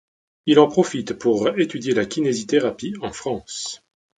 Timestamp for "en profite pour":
0.57-1.49